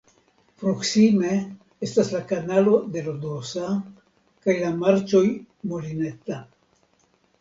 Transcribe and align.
Proksime 0.61 1.33
estas 1.87 2.09
la 2.15 2.21
Kanalo 2.31 2.73
de 2.95 3.03
Lodosa 3.09 3.69
kaj 4.47 4.57
la 4.65 4.73
marĉoj 4.81 5.25
Molineta. 5.75 6.41